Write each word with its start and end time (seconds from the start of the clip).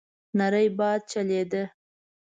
نری 0.37 0.67
باد 0.77 1.01
چلېده. 1.11 1.63